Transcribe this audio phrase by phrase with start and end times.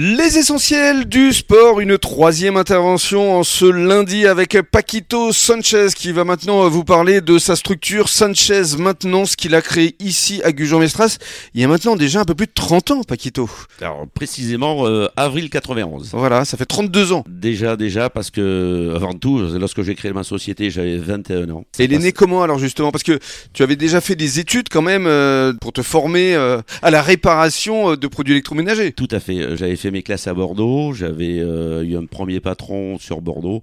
[0.00, 6.22] Les essentiels du sport, une troisième intervention en ce lundi avec Paquito Sanchez qui va
[6.22, 11.18] maintenant vous parler de sa structure Sanchez Maintenance qu'il a créée ici à Gujan-Mestras.
[11.52, 13.50] Il y a maintenant déjà un peu plus de 30 ans, Paquito.
[13.80, 16.10] Alors précisément euh, avril 91.
[16.12, 17.24] Voilà, ça fait 32 ans.
[17.28, 21.64] Déjà, déjà, parce que avant tout, lorsque j'ai créé ma société, j'avais 21 ans.
[21.80, 22.92] Et il est né comment alors justement?
[22.92, 23.18] Parce que
[23.52, 27.02] tu avais déjà fait des études quand même euh, pour te former euh, à la
[27.02, 28.92] réparation euh, de produits électroménagers.
[28.92, 29.56] Tout à fait.
[29.56, 33.60] J'avais fait mes classes à Bordeaux, j'avais euh, eu un premier patron sur Bordeaux.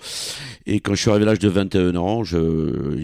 [0.66, 2.23] Et quand je suis arrivé à l'âge de 21 ans,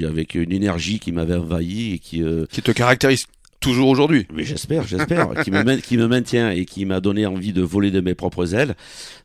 [0.05, 3.26] avait une énergie qui m'avait envahi et qui, euh, Qui te caractérise
[3.61, 4.27] toujours aujourd'hui.
[4.33, 7.61] mais j'espère, j'espère, qui, me, main- qui me maintient et qui m'a donné envie de
[7.61, 8.75] voler de mes propres ailes.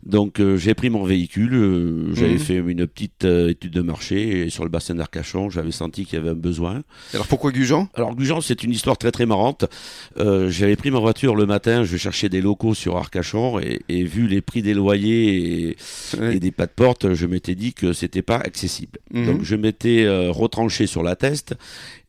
[0.05, 2.39] Donc euh, j'ai pris mon véhicule, euh, j'avais Mhm.
[2.39, 6.19] fait une petite euh, étude de marché et sur le bassin d'Arcachon, j'avais senti qu'il
[6.19, 6.83] y avait un besoin.
[7.15, 7.89] Alors pourquoi Gujan?
[7.95, 9.65] Alors Gujan, c'est une histoire très très marrante.
[10.19, 14.05] Euh, J'avais pris ma voiture le matin, je cherchais des locaux sur Arcachon et, et
[14.05, 15.77] vu les prix des loyers et,
[16.21, 16.37] Ouais.
[16.37, 18.99] et des pas de porte, je m'étais dit que c'était pas accessible.
[19.13, 19.27] Mhm.
[19.27, 21.55] Donc je m'étais retranché sur la teste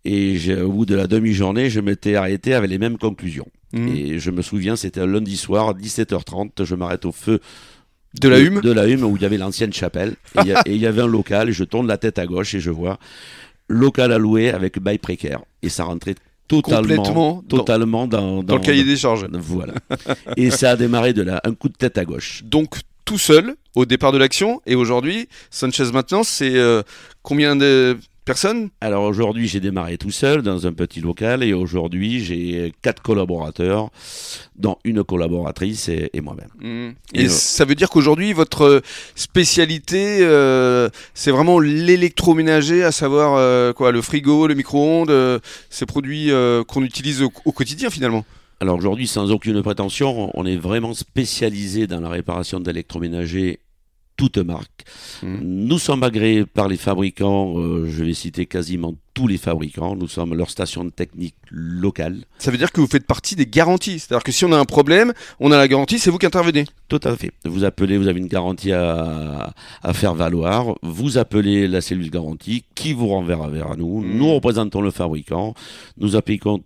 [0.05, 3.47] et au bout de la demi-journée, je m'étais arrêté avec les mêmes conclusions.
[3.73, 3.87] Mhm.
[3.95, 7.39] Et je me souviens, c'était un lundi soir, 17h30, je m'arrête au feu
[8.21, 10.15] De la hume de la hume où il y avait l'ancienne chapelle
[10.65, 12.97] et il y avait un local je tourne la tête à gauche et je vois
[13.67, 16.15] local à louer avec bail précaire et ça rentrait
[16.47, 19.27] totalement Complètement dans- totalement dans, dans le cahier des charges.
[19.33, 19.73] voilà
[20.37, 23.55] et ça a démarré de là un coup de tête à gauche Donc tout seul
[23.75, 26.81] au départ de l'action et aujourd'hui Sanchez maintenant c'est euh,
[27.21, 32.23] combien de personnes alors aujourd'hui j'ai démarré tout seul dans un petit local et aujourd'hui
[32.23, 33.89] j'ai quatre collaborateurs
[34.57, 38.83] dont une collaboratrice et, et moi-même Et, Et, euh, ça veut dire qu'aujourd'hui votre
[39.15, 45.85] spécialité euh, c'est vraiment l'électroménager, à savoir euh, quoi le frigo, le micro-ondes, euh, ces
[45.85, 48.25] produits euh, qu'on utilise au, au quotidien finalement.
[48.59, 53.59] Alors aujourd'hui, sans aucune prétention, on est vraiment spécialisé dans la réparation d'électroménagers
[54.17, 54.83] toute marque.
[55.23, 55.39] Mhm.
[55.43, 60.07] Nous sommes agréés par les fabricants, euh, je vais citer quasiment tous les fabricants, nous
[60.07, 62.25] sommes leur station technique locale.
[62.39, 64.65] Ça veut dire que vous faites partie des garanties, c'est-à-dire que si on a un
[64.65, 66.65] problème, on a la garantie, c'est vous qui intervenez.
[66.87, 67.31] Tout à fait.
[67.45, 69.53] Vous appelez, vous avez une garantie à,
[69.83, 74.01] à faire valoir, vous appelez la cellule garantie qui vous renverra vers nous.
[74.01, 74.17] Mhm.
[74.17, 75.53] Nous représentons le fabricant,
[75.97, 76.63] nous appliquons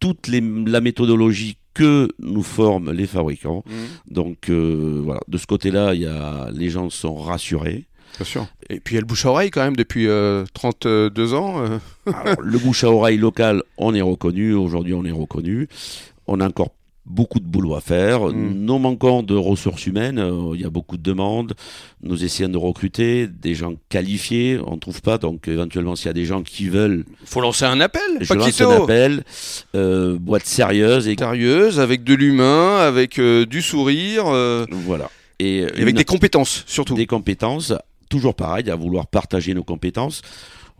[0.00, 3.64] toute les- la méthodologie que nous forment les fabricants.
[4.08, 7.86] Donc euh, voilà, de ce côté-là, il y a, les gens sont rassurés.
[8.16, 8.46] Bien sûr.
[8.70, 11.60] Et puis il y a le bouche à oreille quand même depuis euh, 32 ans.
[11.64, 11.78] euh.
[12.06, 14.54] Alors, le bouche à oreille local, on est reconnu.
[14.54, 15.68] Aujourd'hui, on est reconnu.
[16.28, 16.70] On a encore
[17.06, 18.26] beaucoup de boulot à faire.
[18.28, 18.52] Mm.
[18.54, 20.18] Nous manquons de ressources humaines.
[20.18, 21.54] euh, Il y a beaucoup de demandes.
[22.02, 24.58] Nous essayons de recruter des gens qualifiés.
[24.66, 25.18] On ne trouve pas.
[25.18, 28.00] Donc, éventuellement, s'il y a des gens qui veulent, Faut lancer un appel.
[28.20, 28.70] je lance Paquito.
[28.70, 29.24] un appel.
[29.74, 31.08] Euh, boîte sérieuse.
[31.08, 34.24] Et Sérieuse, avec de l'humain, avec euh, du sourire,
[34.70, 35.10] voilà.
[35.40, 36.94] Et, et avec une- des compétences surtout.
[36.94, 37.72] des compétences,
[38.08, 40.22] toujours pareil, à vouloir partager nos compétences.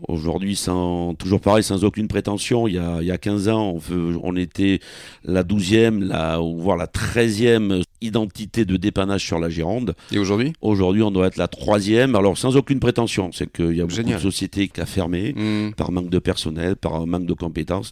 [0.08, 3.78] Aujourd'hui, sans, toujours pareil, sans aucune prétention, il y a, il y a 15 ans,
[3.90, 4.80] on, on était
[5.22, 9.94] la 12e, la, voire la 13e identité de dépannage sur la Gironde.
[10.12, 13.30] Et aujourd'hui Aujourd'hui, on doit être la 3e, alors sans aucune prétention.
[13.32, 14.16] C'est qu'il y a beaucoup Génial.
[14.18, 15.72] de sociétés qui a fermé Hmm.
[15.76, 17.90] par manque de personnel, par manque de compétences.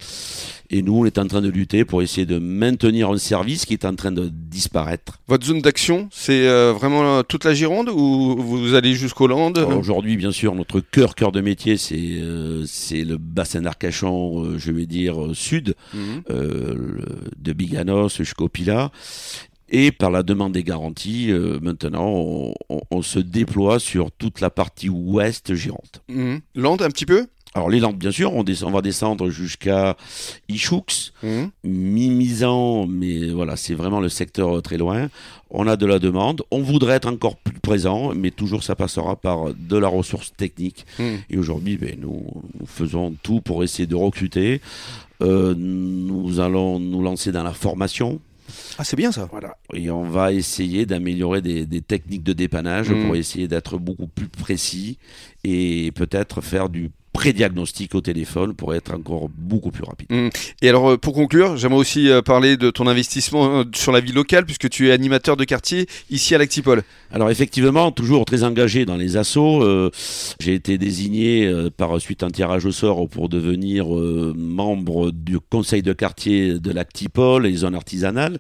[0.71, 3.75] Et nous, on est en train de lutter pour essayer de maintenir un service qui
[3.75, 5.19] est en train de disparaître.
[5.29, 9.59] Votre zone d'action, c'est euh, vraiment euh, toute la Gironde ou vous allez jusqu'aux Landes?
[9.59, 14.59] Aujourd'hui, bien sûr, notre cœur, cœur de métier, c'est euh, c'est le bassin d'Arcachon, euh,
[14.59, 15.75] je vais dire, sud,
[16.29, 17.05] le-
[17.39, 18.91] de Biganos jusqu'au Pilat.
[19.75, 24.41] Et par la demande des garanties, euh, maintenant, on, on- on se déploie sur toute
[24.41, 25.81] la partie ouest Gironde.
[26.09, 26.41] Mhm.
[26.55, 29.97] Landes un petit peu Alors les Landes, bien sûr, on, descend- on va descendre jusqu'à
[30.49, 30.85] Ichoux,
[31.23, 31.51] Mhm.
[31.65, 35.09] Mimizan, mais voilà, c'est vraiment le secteur euh, très loin.
[35.51, 39.17] On a de la demande, on voudrait être encore plus présent, mais toujours ça passera
[39.17, 40.87] par de la ressource technique.
[40.99, 41.19] Mhm.
[41.31, 42.23] Et aujourd'hui, ben, nous,
[42.59, 44.61] nous faisons tout pour essayer de recruter.
[45.23, 48.21] Euh, nous allons nous lancer dans la formation.
[48.79, 49.29] Ah, c'est bien ça.
[49.31, 49.57] Voilà.
[49.75, 53.07] Et on va essayer d'améliorer des, des techniques de dépannage Mhm.
[53.07, 54.99] pour essayer d'être beaucoup plus précis
[55.45, 60.09] et peut-être faire du pré-diagnostic au téléphone pour être encore beaucoup plus rapide.
[60.63, 64.01] Et alors, euh, pour conclure, j'aimerais aussi euh, parler de ton investissement euh, sur la
[64.01, 66.83] vie locale, puisque tu es animateur de quartier ici à l'Actipol.
[67.11, 69.63] Alors effectivement, toujours très engagé dans les assauts.
[69.63, 69.91] euh,
[70.41, 75.39] J'ai été désigné euh, par suite un tirage au sort pour devenir euh, membre du
[75.39, 78.39] conseil de quartier de l'Actipol et zone artisanale.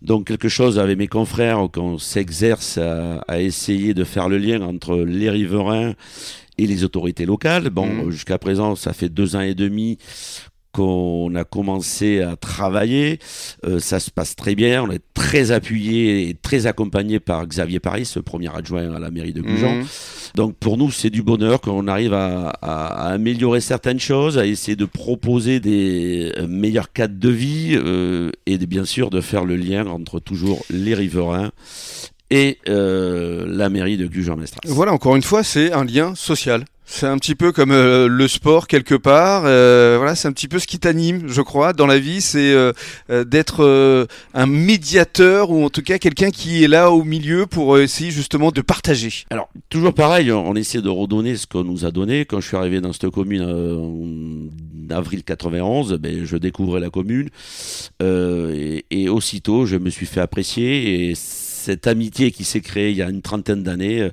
[0.00, 4.60] Donc quelque chose avec mes confrères qu'on s'exerce à, à essayer de faire le lien
[4.62, 5.94] entre les riverains
[6.62, 7.70] et les autorités locales.
[7.70, 8.10] Bon, Mhm.
[8.10, 9.98] jusqu'à présent, ça fait deux ans et demi
[10.72, 13.18] qu'on a commencé à travailler.
[13.66, 14.82] Euh, ça se passe très bien.
[14.82, 19.10] On est très appuyé et très accompagné par Xavier Paris, ce premier adjoint à la
[19.10, 19.74] mairie de Gujan.
[19.74, 19.84] Mhm.
[20.34, 24.46] Donc pour nous, c'est du bonheur qu'on arrive à, à- à améliorer certaines choses, à
[24.46, 29.20] essayer de proposer des euh, meilleurs cadres de vie euh, et de- bien sûr de
[29.20, 31.50] faire le lien entre toujours les riverains
[32.32, 34.60] et euh, la mairie de Gujan-Mestras.
[34.64, 36.64] Voilà, encore une fois, c'est un lien social.
[36.84, 39.44] C'est un petit peu comme euh, le sport quelque part.
[39.46, 42.52] Euh, voilà, c'est un petit peu ce qui t'anime, je crois, dans la vie, c'est
[42.52, 42.72] euh,
[43.24, 48.10] d'être un médiateur ou en tout cas quelqu'un qui est là au milieu pour essayer
[48.10, 49.24] justement de partager.
[49.30, 52.24] Alors, toujours pareil, on, essaie de redonner ce qu'on nous a donné.
[52.24, 57.28] Quand je suis arrivé dans cette commune en avril 91, ben, je découvrais la commune.
[58.00, 61.10] Et, et aussitôt, je me suis fait apprécier.
[61.10, 61.14] Et
[61.62, 64.10] cette amitié qui s'est créée il y a une trentaine d'années,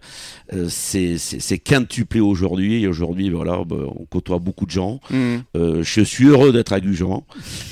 [0.53, 2.83] euh, c'est quintuplé aujourd'hui.
[2.83, 4.99] Et aujourd'hui, voilà, ben, on côtoie beaucoup de gens.
[5.09, 5.41] Mhm.
[5.57, 7.25] Euh, je suis heureux d'être à Gujan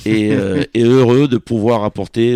[0.04, 2.34] et, euh, et heureux de pouvoir apporter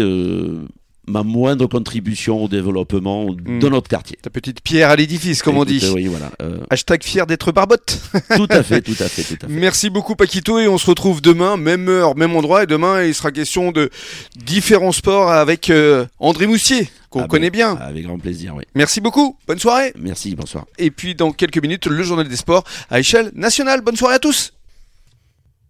[1.07, 4.19] ma moindre contribution au développement de notre quartier.
[4.23, 5.83] Ta petite pierre à l'édifice, comme on dit.
[5.95, 6.31] Oui, voilà.
[6.43, 8.01] euh, Hashtag fier d'être barbotte.
[8.37, 9.53] tout à fait, tout à fait, tout à fait.
[9.53, 12.63] Merci beaucoup Paquito et on se retrouve demain, même heure, même endroit.
[12.63, 13.91] Et demain, il sera question de
[14.37, 17.77] différents sports avec euh, André Moussier, qu'on Ah ben, connaît bien.
[17.77, 18.65] Avec grand plaisir, oui.
[18.75, 19.93] Merci beaucoup, bonne soirée.
[19.97, 20.65] Merci, bonsoir.
[20.79, 23.83] Et puis dans quelques minutes, le journal des sports à échelle nationale.
[23.83, 24.53] Bonne soirée à tous.